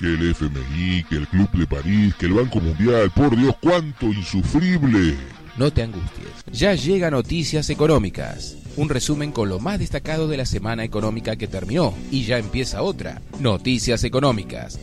[0.00, 4.06] Que el FMI, que el Club de París, que el Banco Mundial, por Dios, cuánto
[4.06, 5.14] insufrible.
[5.58, 6.26] No te angusties.
[6.50, 8.56] Ya llega Noticias Económicas.
[8.78, 11.94] Un resumen con lo más destacado de la semana económica que terminó.
[12.10, 13.20] Y ya empieza otra.
[13.40, 14.80] Noticias Económicas.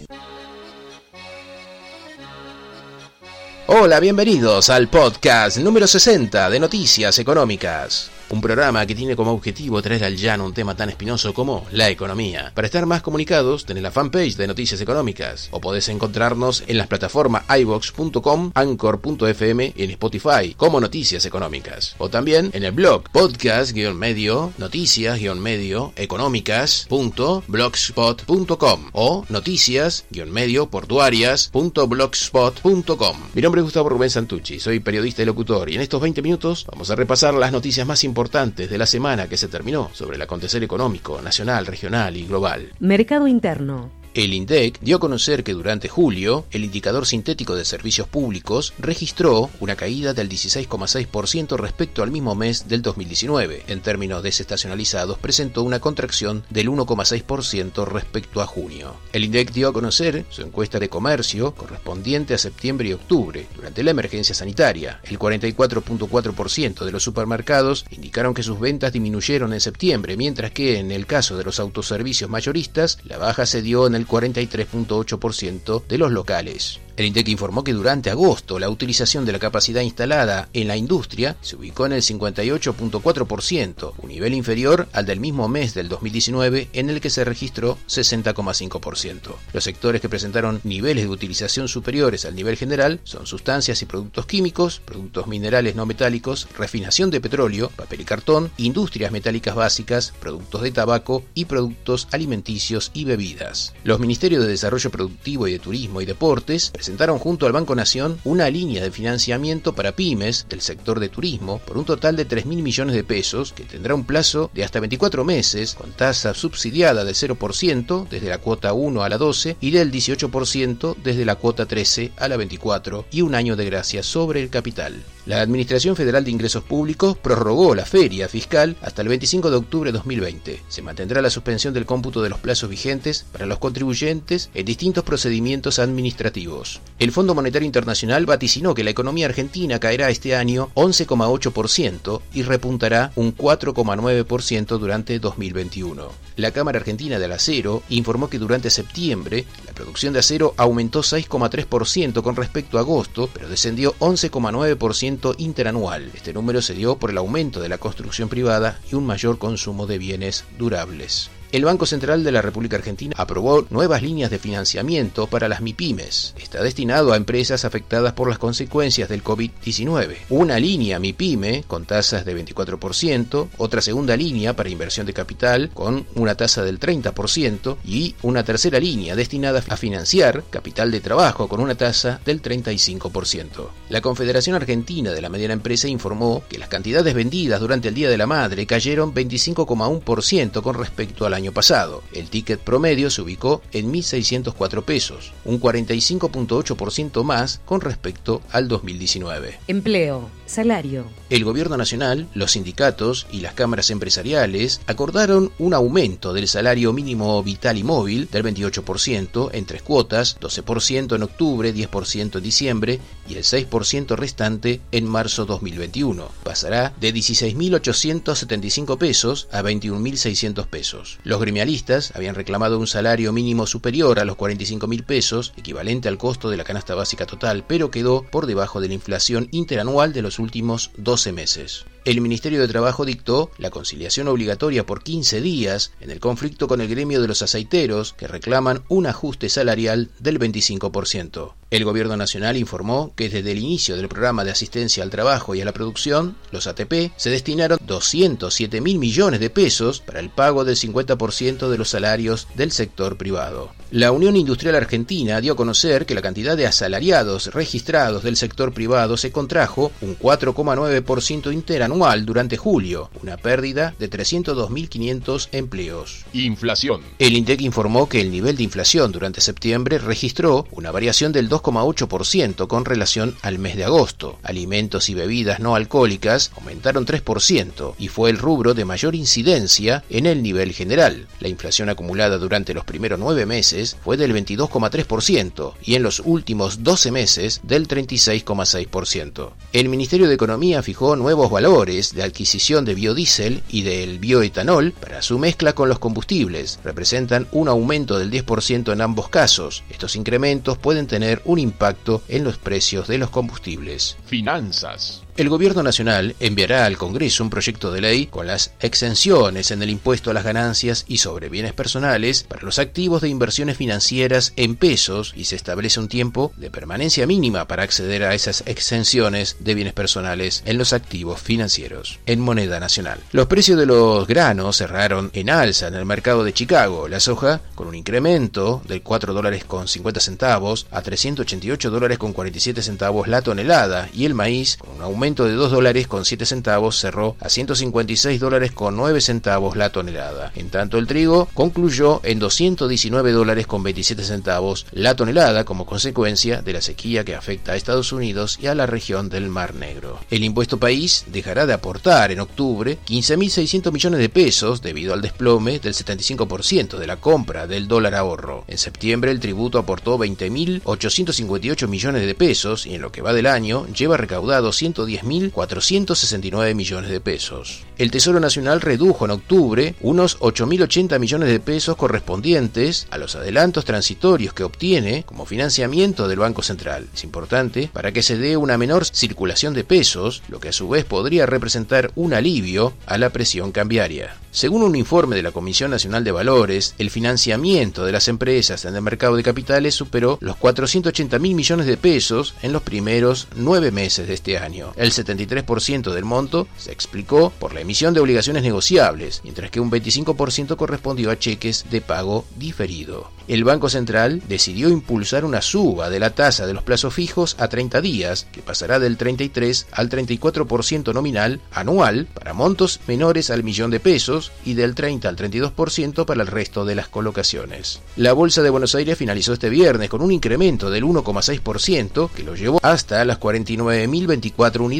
[3.66, 8.12] Hola, bienvenidos al podcast número 60 de Noticias Económicas.
[8.30, 11.90] Un programa que tiene como objetivo traer al llano un tema tan espinoso como la
[11.90, 12.52] economía.
[12.54, 16.88] Para estar más comunicados, tenés la fanpage de Noticias Económicas o podés encontrarnos en las
[16.88, 21.96] plataformas iVox.com, Anchor.fm y en Spotify como Noticias Económicas.
[22.00, 33.18] O también en el blog podcast-medio, noticias-medio, económicas.blogspot.com o noticias-medio portuarias.blogspot.com.
[33.34, 36.66] Mi nombre es Gustavo Rubén Santucci, soy periodista y locutor y en estos 20 minutos
[36.70, 40.16] vamos a repasar las noticias más importantes importantes de la semana que se terminó sobre
[40.16, 42.74] el acontecer económico, nacional, regional y global.
[42.80, 43.92] Mercado interno.
[44.18, 49.52] El INDEC dio a conocer que durante julio el indicador sintético de servicios públicos registró
[49.60, 53.66] una caída del 16,6% respecto al mismo mes del 2019.
[53.68, 58.96] En términos desestacionalizados, presentó una contracción del 1,6% respecto a junio.
[59.14, 63.46] El INDEC dio a conocer su encuesta de comercio correspondiente a septiembre y octubre.
[63.56, 69.62] Durante la emergencia sanitaria, el 44,4% de los supermercados indicaron que sus ventas disminuyeron en
[69.62, 73.94] septiembre, mientras que en el caso de los autoservicios mayoristas, la baja se dio en
[73.94, 76.80] el 43.8% de los locales.
[76.98, 81.38] El INDEC informó que durante agosto la utilización de la capacidad instalada en la industria
[81.42, 86.90] se ubicó en el 58.4%, un nivel inferior al del mismo mes del 2019 en
[86.90, 89.36] el que se registró 60,5%.
[89.54, 94.26] Los sectores que presentaron niveles de utilización superiores al nivel general son sustancias y productos
[94.26, 100.64] químicos, productos minerales no metálicos, refinación de petróleo, papel y cartón, industrias metálicas básicas, productos
[100.64, 103.76] de tabaco y productos alimenticios y bebidas.
[103.84, 106.72] Los Ministerios de Desarrollo Productivo y de Turismo y Deportes
[107.20, 111.78] junto al Banco Nación una línea de financiamiento para pymes del sector de turismo por
[111.78, 115.24] un total de 3 mil millones de pesos que tendrá un plazo de hasta 24
[115.24, 119.92] meses con tasa subsidiada del 0% desde la cuota 1 a la 12 y del
[119.92, 124.50] 18% desde la cuota 13 a la 24 y un año de gracia sobre el
[124.50, 125.04] capital.
[125.26, 129.92] La Administración Federal de Ingresos Públicos prorrogó la feria fiscal hasta el 25 de octubre
[129.92, 130.64] de 2020.
[130.70, 135.04] Se mantendrá la suspensión del cómputo de los plazos vigentes para los contribuyentes en distintos
[135.04, 136.77] procedimientos administrativos.
[137.00, 143.12] El Fondo Monetario Internacional vaticinó que la economía argentina caerá este año 11,8% y repuntará
[143.16, 146.12] un 4,9% durante 2021.
[146.38, 152.24] La Cámara Argentina del Acero informó que durante septiembre la producción de acero aumentó 6,3%
[152.24, 156.12] con respecto a agosto, pero descendió 11,9% interanual.
[156.16, 159.86] Este número se dio por el aumento de la construcción privada y un mayor consumo
[159.86, 161.30] de bienes durables.
[161.50, 166.34] El Banco Central de la República Argentina aprobó nuevas líneas de financiamiento para las MIPIMES.
[166.38, 170.18] Está destinado a empresas afectadas por las consecuencias del COVID-19.
[170.30, 176.06] Una línea MIPYME con tasas de 24%, otra segunda línea para inversión de capital con
[176.16, 181.62] una tasa del 30% y una tercera línea destinada a financiar capital de trabajo con
[181.62, 183.70] una tasa del 35%.
[183.88, 188.10] La Confederación Argentina de la Mediana Empresa informó que las cantidades vendidas durante el Día
[188.10, 192.04] de la Madre cayeron 25,1% con respecto a la año pasado.
[192.12, 199.60] El ticket promedio se ubicó en 1.604 pesos, un 45.8% más con respecto al 2019.
[199.68, 201.06] Empleo, salario.
[201.30, 207.42] El gobierno nacional, los sindicatos y las cámaras empresariales acordaron un aumento del salario mínimo
[207.44, 213.00] vital y móvil del 28% en tres cuotas, 12% en octubre, 10% en diciembre
[213.30, 216.30] y el 6% restante en marzo 2021.
[216.44, 221.20] Pasará de 16.875 pesos a 21.600 pesos.
[221.28, 226.18] Los gremialistas habían reclamado un salario mínimo superior a los 45 mil pesos, equivalente al
[226.18, 230.22] costo de la canasta básica total, pero quedó por debajo de la inflación interanual de
[230.22, 235.92] los últimos 12 meses el Ministerio de Trabajo dictó la conciliación obligatoria por 15 días
[236.00, 240.40] en el conflicto con el gremio de los aceiteros que reclaman un ajuste salarial del
[240.40, 241.54] 25%.
[241.70, 245.60] El Gobierno Nacional informó que desde el inicio del programa de asistencia al trabajo y
[245.60, 250.64] a la producción, los ATP, se destinaron 207 mil millones de pesos para el pago
[250.64, 253.74] del 50% de los salarios del sector privado.
[253.92, 258.74] La Unión Industrial Argentina dio a conocer que la cantidad de asalariados registrados del sector
[258.74, 266.26] privado se contrajo un 4,9% interanual durante julio, una pérdida de 302.500 empleos.
[266.32, 267.02] Inflación.
[267.20, 272.68] El INDEC informó que el nivel de inflación durante septiembre registró una variación del 2,8%
[272.68, 274.38] con relación al mes de agosto.
[274.44, 280.26] Alimentos y bebidas no alcohólicas aumentaron 3% y fue el rubro de mayor incidencia en
[280.26, 281.28] el nivel general.
[281.40, 286.84] La inflación acumulada durante los primeros nueve meses fue del 22,3% y en los últimos
[286.84, 289.52] 12 meses del 36,6%.
[289.74, 295.22] El Ministerio de Economía fijó nuevos valores de adquisición de biodiesel y del bioetanol para
[295.22, 296.80] su mezcla con los combustibles.
[296.84, 299.84] Representan un aumento del 10% en ambos casos.
[299.90, 304.18] Estos incrementos pueden tener un impacto en los precios de los combustibles.
[304.26, 305.27] Finanzas.
[305.38, 309.92] El Gobierno Nacional enviará al Congreso un proyecto de ley con las exenciones en el
[309.92, 314.76] impuesto a las ganancias y sobre bienes personales para los activos de inversiones financieras en
[314.76, 319.76] pesos y se establece un tiempo de permanencia mínima para acceder a esas exenciones de
[319.76, 323.20] bienes personales en los activos financieros en moneda nacional.
[323.32, 327.08] Los precios de los granos cerraron en alza en el mercado de Chicago.
[327.08, 332.34] La soja con un incremento de 4 dólares con 50 centavos a 388 dólares con
[332.34, 336.46] 47 centavos la tonelada y el maíz con un aumento de 2 dólares con 7
[336.46, 340.54] centavos cerró a 156 dólares con 9 centavos la tonelada.
[340.56, 346.62] En tanto el trigo concluyó en 219 dólares con 27 centavos la tonelada como consecuencia
[346.62, 350.20] de la sequía que afecta a Estados Unidos y a la región del Mar Negro.
[350.30, 355.80] El impuesto país dejará de aportar en octubre 15.600 millones de pesos debido al desplome
[355.80, 358.64] del 75% de la compra del dólar ahorro.
[358.68, 363.48] En septiembre el tributo aportó 20.858 millones de pesos y en lo que va del
[363.48, 367.86] año lleva recaudado 110 10.469 millones de pesos.
[367.98, 373.86] El Tesoro Nacional redujo en octubre unos 8.080 millones de pesos correspondientes a los adelantos
[373.86, 377.08] transitorios que obtiene como financiamiento del Banco Central.
[377.14, 380.90] Es importante para que se dé una menor circulación de pesos, lo que a su
[380.90, 384.36] vez podría representar un alivio a la presión cambiaria.
[384.52, 388.96] Según un informe de la Comisión Nacional de Valores, el financiamiento de las empresas en
[388.96, 393.92] el mercado de capitales superó los 480 mil millones de pesos en los primeros nueve
[393.92, 394.94] meses de este año.
[395.12, 400.76] 73% del monto se explicó por la emisión de obligaciones negociables, mientras que un 25%
[400.76, 403.32] correspondió a cheques de pago diferido.
[403.48, 407.70] El Banco Central decidió impulsar una suba de la tasa de los plazos fijos a
[407.70, 413.90] 30 días, que pasará del 33 al 34% nominal anual para montos menores al millón
[413.90, 418.02] de pesos y del 30 al 32% para el resto de las colocaciones.
[418.18, 422.56] La Bolsa de Buenos Aires finalizó este viernes con un incremento del 1,6% que lo
[422.56, 424.97] llevó hasta las 49.024 unidades.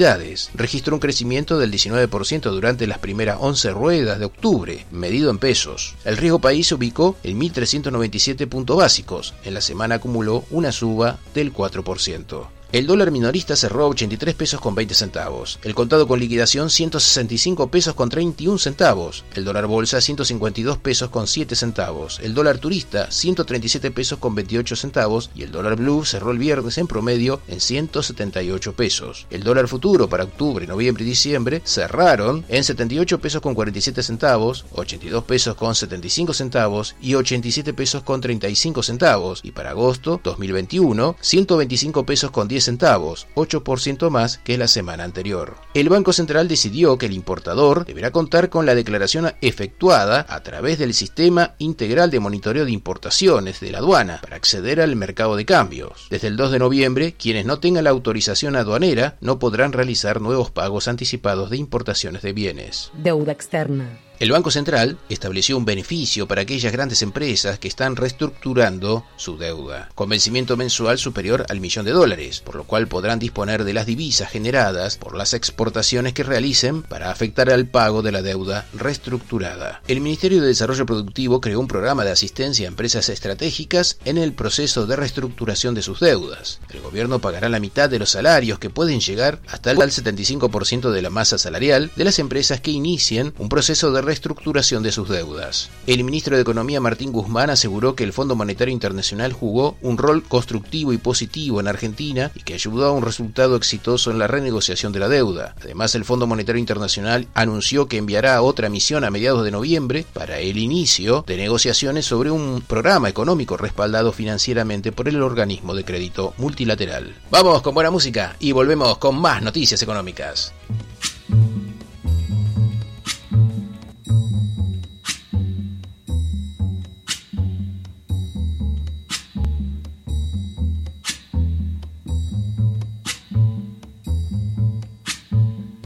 [0.54, 5.96] Registró un crecimiento del 19% durante las primeras 11 ruedas de octubre, medido en pesos.
[6.06, 9.34] El riesgo país se ubicó en 1.397 puntos básicos.
[9.44, 12.57] En la semana acumuló una suba del 4%.
[12.74, 15.58] El dólar minorista cerró a 83 pesos con 20 centavos.
[15.64, 19.24] El contado con liquidación 165 pesos con 31 centavos.
[19.36, 22.20] El dólar bolsa 152 pesos con 7 centavos.
[22.22, 25.30] El dólar turista 137 pesos con 28 centavos.
[25.34, 29.28] Y el dólar blue cerró el viernes en promedio en 178 pesos.
[29.30, 34.66] El dólar futuro para octubre, noviembre y diciembre cerraron en 78 pesos con 47 centavos,
[34.74, 39.40] 82 pesos con 75 centavos y 87 pesos con 35 centavos.
[39.42, 45.56] Y para agosto 2021 125 pesos con 10 centavos, 8% más que la semana anterior.
[45.74, 50.80] El Banco Central decidió que el importador deberá contar con la declaración efectuada a través
[50.80, 55.46] del Sistema Integral de Monitoreo de Importaciones de la aduana para acceder al mercado de
[55.46, 56.08] cambios.
[56.10, 60.52] Desde el 2 de noviembre, quienes no tengan la autorización aduanera no podrán realizar nuevos
[60.52, 62.92] pagos anticipados de importaciones de bienes.
[62.94, 64.00] Deuda externa.
[64.20, 69.90] El Banco Central estableció un beneficio para aquellas grandes empresas que están reestructurando su deuda,
[69.94, 73.86] con vencimiento mensual superior al millón de dólares, por lo cual podrán disponer de las
[73.86, 79.84] divisas generadas por las exportaciones que realicen para afectar al pago de la deuda reestructurada.
[79.88, 84.34] El Ministerio de Desarrollo Productivo creó un programa de asistencia a empresas estratégicas en el
[84.34, 86.60] proceso de reestructuración de sus deudas.
[86.72, 91.02] El gobierno pagará la mitad de los salarios que pueden llegar hasta el 75% de
[91.04, 95.70] la masa salarial de las empresas que inicien un proceso de reestructuración de sus deudas.
[95.86, 100.24] El ministro de Economía Martín Guzmán aseguró que el Fondo Monetario Internacional jugó un rol
[100.24, 104.94] constructivo y positivo en Argentina y que ayudó a un resultado exitoso en la renegociación
[104.94, 105.56] de la deuda.
[105.62, 110.40] Además, el Fondo Monetario Internacional anunció que enviará otra misión a mediados de noviembre para
[110.40, 116.34] el inicio de negociaciones sobre un programa económico respaldado financieramente por el organismo de crédito
[116.38, 117.14] multilateral.
[117.30, 120.54] Vamos con buena música y volvemos con más noticias económicas.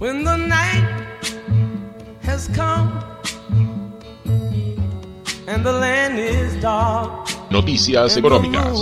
[0.02, 1.06] When the night
[2.22, 2.90] has come
[5.46, 8.80] and the land is dark, Noticias económicas.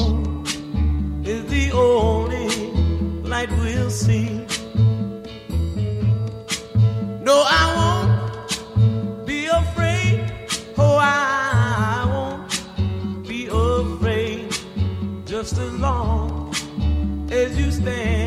[1.28, 2.48] is the only
[3.28, 4.30] light we'll see.
[7.22, 10.24] No, I won't be afraid.
[10.78, 14.56] Oh, I won't be afraid.
[15.26, 16.56] Just as long
[17.30, 18.19] as you stand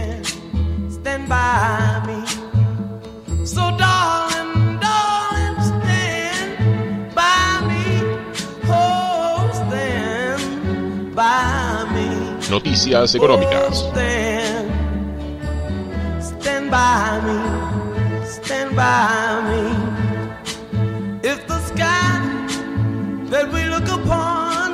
[23.71, 24.68] look upon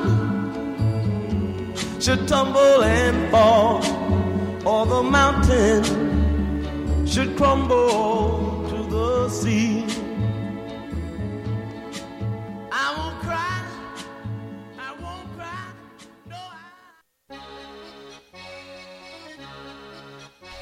[2.00, 3.76] should tumble and fall,
[4.66, 5.84] or the mountain
[7.06, 9.77] should crumble to the sea.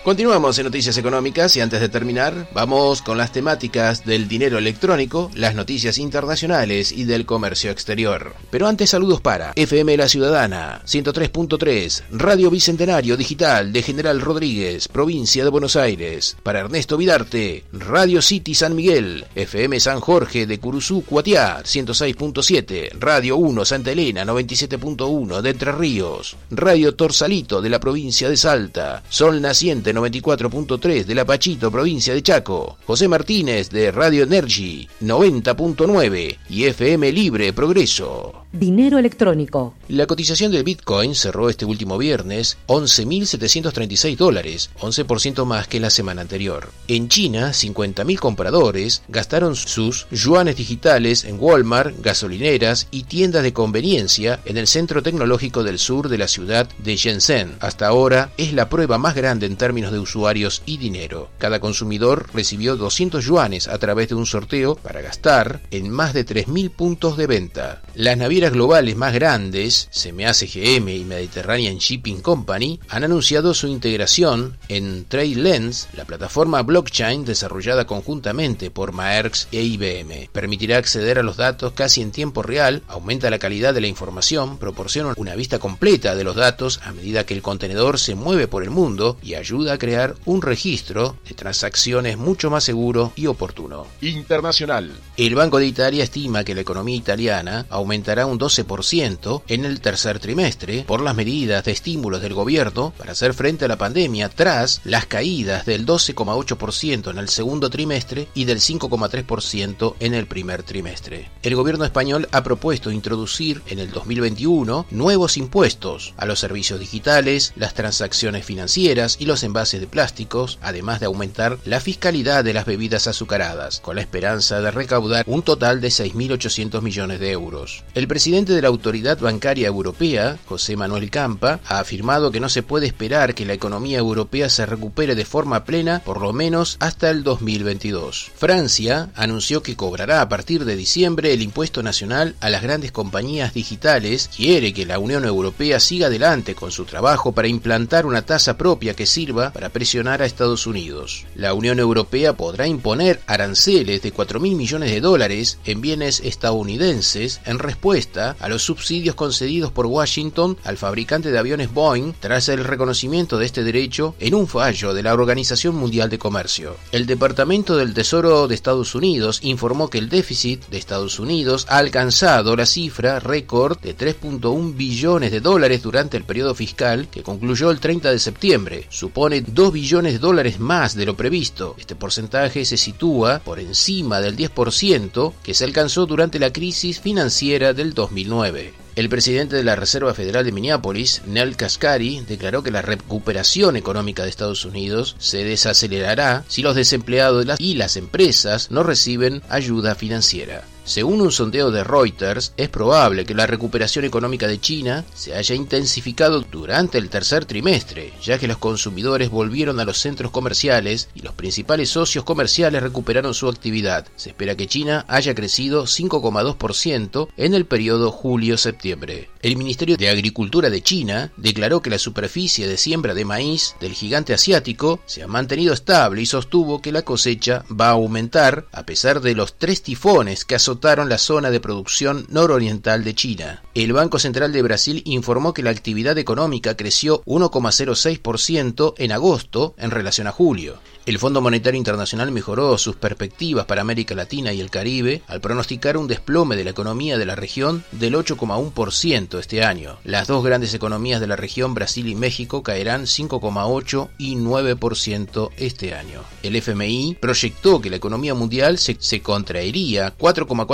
[0.06, 5.32] Continuamos en Noticias Económicas y antes de terminar, vamos con las temáticas del dinero electrónico,
[5.34, 8.36] las noticias internacionales y del comercio exterior.
[8.52, 15.42] Pero antes saludos para FM La Ciudadana, 103.3, Radio Bicentenario Digital de General Rodríguez, provincia
[15.42, 21.02] de Buenos Aires, para Ernesto Vidarte, Radio City San Miguel, FM San Jorge de Curuzú,
[21.04, 28.30] Cuatiá, 106.7, Radio 1 Santa Elena, 97.1 de Entre Ríos, Radio Torsalito de la provincia
[28.30, 34.24] de Salta, Sol Naciente 94.3 de La Pachito, provincia de Chaco, José Martínez de Radio
[34.24, 38.46] Energy 90.9 y FM Libre Progreso.
[38.52, 39.74] Dinero electrónico.
[39.88, 46.22] La cotización del Bitcoin cerró este último viernes 11.736 dólares, 11% más que la semana
[46.22, 46.70] anterior.
[46.88, 54.40] En China, 50.000 compradores gastaron sus yuanes digitales en Walmart, gasolineras y tiendas de conveniencia
[54.44, 57.56] en el centro tecnológico del sur de la ciudad de Shenzhen.
[57.60, 61.30] Hasta ahora es la prueba más grande en términos de usuarios y dinero.
[61.38, 66.26] Cada consumidor recibió 200 yuanes a través de un sorteo para gastar en más de
[66.26, 67.82] 3.000 puntos de venta.
[67.94, 74.56] Las navieras globales más grandes, CMA CGM y Mediterranean Shipping Company, han anunciado su integración
[74.68, 80.28] en TradeLens, la plataforma blockchain desarrollada conjuntamente por Maersk e IBM.
[80.32, 84.58] Permitirá acceder a los datos casi en tiempo real, aumenta la calidad de la información,
[84.58, 88.62] proporciona una vista completa de los datos a medida que el contenedor se mueve por
[88.62, 93.86] el mundo y ayuda a crear un registro de transacciones mucho más seguro y oportuno.
[94.00, 94.92] Internacional.
[95.16, 100.18] El Banco de Italia estima que la economía italiana aumentará un 12% en el tercer
[100.18, 104.80] trimestre por las medidas de estímulos del gobierno para hacer frente a la pandemia tras
[104.84, 111.30] las caídas del 12,8% en el segundo trimestre y del 5,3% en el primer trimestre.
[111.42, 117.52] El gobierno español ha propuesto introducir en el 2021 nuevos impuestos a los servicios digitales,
[117.56, 122.64] las transacciones financieras y los envases de plásticos, además de aumentar la fiscalidad de las
[122.64, 127.84] bebidas azucaradas, con la esperanza de recaudar un total de 6.800 millones de euros.
[127.94, 132.62] El presidente de la Autoridad Bancaria Europea, José Manuel Campa, ha afirmado que no se
[132.62, 137.10] puede esperar que la economía europea se recupere de forma plena por lo menos hasta
[137.10, 138.30] el 2022.
[138.36, 143.54] Francia anunció que cobrará a partir de diciembre el impuesto nacional a las grandes compañías
[143.54, 148.56] digitales, quiere que la Unión Europea siga adelante con su trabajo para implantar una tasa
[148.56, 151.26] propia que sirva para presionar a Estados Unidos.
[151.34, 157.40] La Unión Europea podrá imponer aranceles de 4 mil millones de dólares en bienes estadounidenses
[157.44, 162.64] en respuesta a los subsidios concedidos por Washington al fabricante de aviones Boeing tras el
[162.64, 166.76] reconocimiento de este derecho en un fallo de la Organización Mundial de Comercio.
[166.92, 171.78] El Departamento del Tesoro de Estados Unidos informó que el déficit de Estados Unidos ha
[171.78, 177.70] alcanzado la cifra récord de 3.1 billones de dólares durante el periodo fiscal que concluyó
[177.70, 178.86] el 30 de septiembre.
[178.88, 181.74] Supone 2 billones de dólares más de lo previsto.
[181.78, 187.72] Este porcentaje se sitúa por encima del 10% que se alcanzó durante la crisis financiera
[187.72, 188.86] del 2009.
[188.96, 194.22] El presidente de la Reserva Federal de Minneapolis, Nel Kaskari, declaró que la recuperación económica
[194.22, 200.64] de Estados Unidos se desacelerará si los desempleados y las empresas no reciben ayuda financiera.
[200.86, 205.56] Según un sondeo de Reuters, es probable que la recuperación económica de China se haya
[205.56, 211.22] intensificado durante el tercer trimestre, ya que los consumidores volvieron a los centros comerciales y
[211.22, 214.06] los principales socios comerciales recuperaron su actividad.
[214.14, 219.28] Se espera que China haya crecido 5,2% en el periodo julio-septiembre.
[219.42, 223.92] El Ministerio de Agricultura de China declaró que la superficie de siembra de maíz del
[223.92, 228.84] gigante asiático se ha mantenido estable y sostuvo que la cosecha va a aumentar a
[228.86, 233.62] pesar de los tres tifones que azotaron la zona de producción nororiental de China.
[233.74, 239.90] El Banco Central de Brasil informó que la actividad económica creció 1,06% en agosto en
[239.90, 240.78] relación a julio.
[241.06, 245.96] El Fondo Monetario Internacional mejoró sus perspectivas para América Latina y el Caribe al pronosticar
[245.96, 249.98] un desplome de la economía de la región del 8,1% este año.
[250.02, 255.94] Las dos grandes economías de la región, Brasil y México, caerán 5,8 y 9% este
[255.94, 256.22] año.
[256.42, 260.65] El FMI proyectó que la economía mundial se contraería 4,4%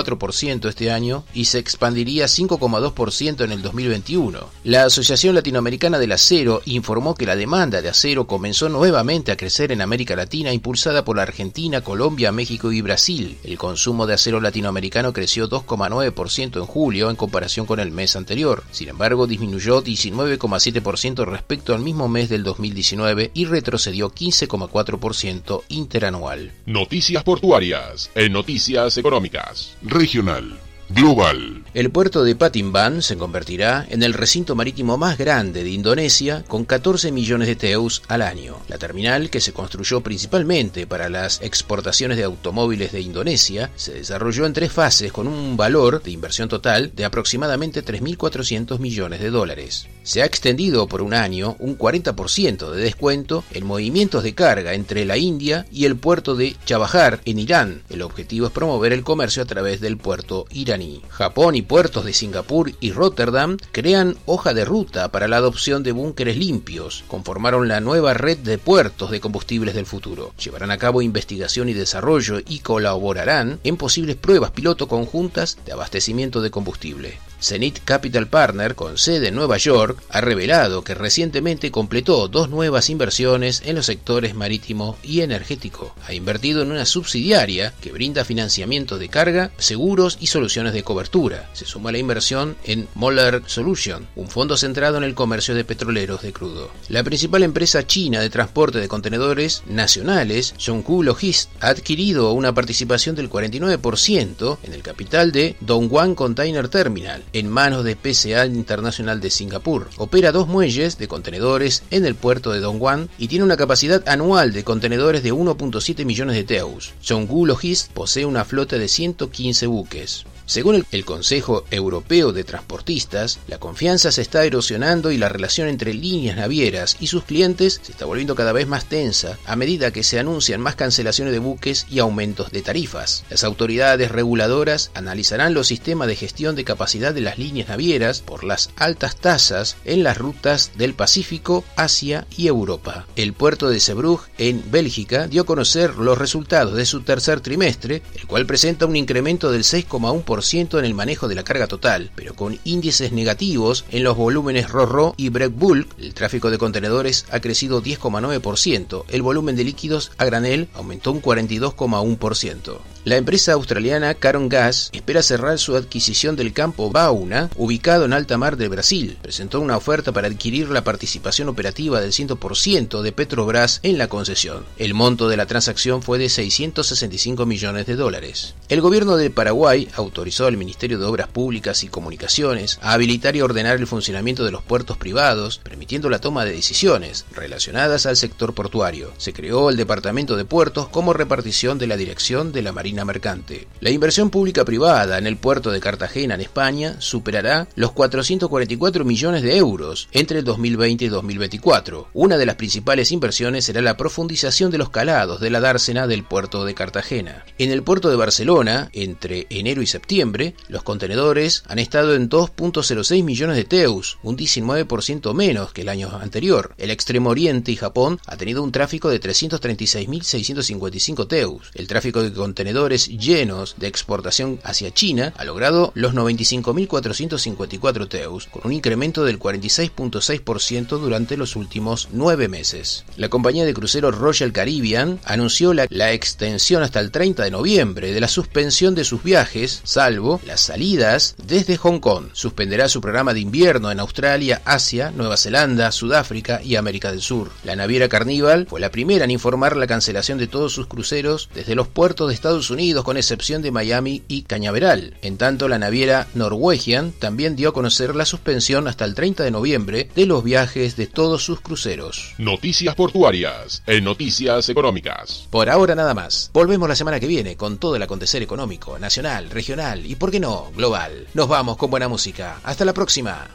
[0.69, 4.39] este año y se expandiría 5,2% en el 2021.
[4.65, 9.73] La Asociación Latinoamericana del Acero informó que la demanda de acero comenzó nuevamente a crecer
[9.73, 13.39] en América Latina impulsada por la Argentina, Colombia, México y Brasil.
[13.45, 18.65] El consumo de acero latinoamericano creció 2,9% en julio en comparación con el mes anterior.
[18.71, 26.53] Sin embargo, disminuyó 19,7% respecto al mismo mes del 2019 y retrocedió 15,4% interanual.
[26.67, 29.77] Noticias portuarias en Noticias Económicas.
[29.85, 30.63] Regional.
[30.95, 31.63] Global.
[31.75, 36.67] El puerto de Patimban se convertirá en el recinto marítimo más grande de Indonesia con
[36.67, 38.59] 14 millones de teus al año.
[38.69, 44.45] La terminal, que se construyó principalmente para las exportaciones de automóviles de Indonesia, se desarrolló
[44.45, 49.87] en tres fases con un valor de inversión total de aproximadamente 3.400 millones de dólares.
[50.03, 55.07] Se ha extendido por un año un 40% de descuento en movimientos de carga entre
[55.07, 57.83] la India y el puerto de Chabahar en Irán.
[57.89, 60.82] El objetivo es promover el comercio a través del puerto iraní.
[61.09, 65.93] Japón y puertos de Singapur y Rotterdam crean hoja de ruta para la adopción de
[65.93, 67.05] búnkeres limpios.
[67.09, 70.33] Conformaron la nueva red de puertos de combustibles del futuro.
[70.43, 76.41] Llevarán a cabo investigación y desarrollo y colaborarán en posibles pruebas piloto conjuntas de abastecimiento
[76.41, 77.19] de combustible.
[77.43, 82.89] Zenith Capital Partner, con sede en Nueva York, ha revelado que recientemente completó dos nuevas
[82.89, 85.95] inversiones en los sectores marítimo y energético.
[86.07, 91.51] Ha invertido en una subsidiaria que brinda financiamiento de carga, seguros y soluciones de cobertura.
[91.53, 96.23] Se suma la inversión en Moller Solution, un fondo centrado en el comercio de petroleros
[96.23, 96.71] de crudo.
[96.89, 103.17] La principal empresa china de transporte de contenedores nacionales, Zhonghu Logist, ha adquirido una participación
[103.17, 109.31] del 49% en el capital de Dongguan Container Terminal, en manos de PCA Internacional de
[109.31, 109.89] Singapur.
[109.97, 114.53] Opera dos muelles de contenedores en el puerto de Dongguan y tiene una capacidad anual
[114.53, 116.95] de contenedores de 1.7 millones de teus.
[117.03, 120.25] Zhonggu Logist posee una flota de 115 buques.
[120.47, 125.95] Según el, Consejo Europeo de Transportistas, la confianza se está erosionando y la relación entre
[125.95, 130.03] líneas navieras y sus clientes se está volviendo cada vez más tensa a medida que
[130.03, 133.25] se anuncian más cancelaciones de buques y aumentos de tarifas.
[133.31, 138.45] Las autoridades reguladoras analizarán los sistemas de gestión de capacidad de las líneas navieras por
[138.45, 143.07] las altas tasas en las rutas del Pacífico, Asia y Europa.
[143.17, 148.03] El puerto de Zeebrugge en Bélgica dio a conocer los resultados de su tercer trimestre,
[148.15, 152.35] el cual presenta un incremento del 6,1% en el manejo de la carga total, pero
[152.35, 155.89] con índices negativos en los volúmenes RORO y Break Bulk.
[155.99, 161.21] El tráfico de contenedores ha crecido 10,9%, el volumen de líquidos a granel aumentó un
[161.21, 162.92] 42,1%.
[163.05, 168.39] La empresa australiana Caron Gas espera cerrar su adquisición del campo Bauna, ubicado en alta
[168.39, 169.19] mar de Brasil.
[169.21, 174.65] Presentó una oferta para adquirir la participación operativa del 100% de Petrobras en la concesión.
[174.79, 178.55] El monto de la transacción fue de 665 millones de dólares.
[178.69, 183.41] El gobierno de Paraguay autorizó al Ministerio de Obras Públicas y Comunicaciones a habilitar y
[183.41, 188.55] ordenar el funcionamiento de los puertos privados, permitiendo la toma de decisiones relacionadas al sector
[188.55, 189.13] portuario.
[189.19, 193.67] Se creó el Departamento de Puertos como repartición de la dirección de la Marina Mercante.
[193.81, 199.43] La inversión pública privada en el puerto de Cartagena en España superará los 444 millones
[199.43, 202.09] de euros entre el 2020 y 2024.
[202.13, 206.25] Una de las principales inversiones será la profundización de los calados de la dársena del
[206.25, 207.45] puerto de Cartagena.
[207.59, 213.25] En el puerto de Barcelona, entre enero y septiembre, los contenedores han estado en 2.06
[213.25, 216.75] millones de teus, un 19% menos que el año anterior.
[216.79, 221.71] El Extremo Oriente y Japón ha tenido un tráfico de 336.655 teus.
[221.75, 228.63] El tráfico de contenedores llenos de exportación hacia China ha logrado los 95.454 teus, con
[228.65, 233.05] un incremento del 46.6% durante los últimos nueve meses.
[233.17, 238.21] La compañía de cruceros Royal Caribbean anunció la, extensión hasta el 30 de noviembre de
[238.21, 242.27] la suspensión de sus viajes, salvo las salidas desde Hong Kong.
[242.33, 247.51] Suspenderá su programa de invierno en Australia, Asia, Nueva Zelanda, Sudáfrica y América del Sur.
[247.65, 251.75] La naviera Carnival fue la primera en informar la cancelación de todos sus cruceros desde
[251.75, 255.15] los puertos de Estados Unidos con excepción de Miami y Cañaveral.
[255.23, 259.51] En tanto, la naviera Norwegian también dio a conocer la suspensión hasta el 30 de
[259.51, 262.35] noviembre de los viajes de todos sus cruceros.
[262.39, 265.47] Noticias portuarias en Noticias Económicas.
[265.51, 266.51] Por ahora nada más.
[266.53, 270.41] Volvemos la semana que viene con todo el acontecer económico, nacional, regional y, por qué
[270.41, 271.27] no, global.
[271.35, 272.61] Nos vamos con buena música.
[272.65, 273.49] Hasta la próxima.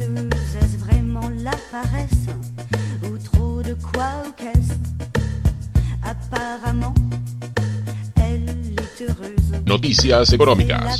[0.00, 2.26] Est-ce vraiment la paresse
[3.04, 4.72] Ou trop de quoi ou qu'est-ce?
[6.02, 6.94] Apparemment,
[8.16, 9.62] elle est heureuse.
[9.66, 10.96] Noticias Económicas.